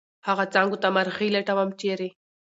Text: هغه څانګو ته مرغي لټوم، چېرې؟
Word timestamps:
هغه 0.27 0.43
څانګو 0.53 0.77
ته 0.83 0.87
مرغي 0.95 1.27
لټوم، 1.35 1.69
چېرې؟ 1.79 2.09